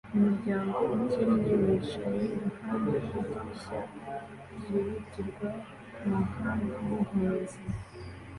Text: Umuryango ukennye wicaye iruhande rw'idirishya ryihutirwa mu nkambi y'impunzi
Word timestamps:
Umuryango 0.17 0.77
ukennye 0.97 1.51
wicaye 1.63 2.23
iruhande 2.35 2.95
rw'idirishya 3.03 3.77
ryihutirwa 4.57 5.47
mu 6.05 6.17
nkambi 6.27 6.69
y'impunzi 6.85 7.57